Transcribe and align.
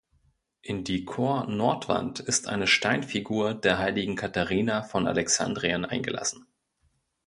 In 0.63 0.83
die 0.83 1.05
Chornordwand 1.05 2.21
ist 2.21 2.47
eine 2.47 2.65
Steinfigur 2.65 3.53
der 3.53 3.77
heiligen 3.77 4.15
Katharina 4.15 4.81
von 4.81 5.05
Alexandrien 5.05 5.85
eingelassen. 5.85 6.47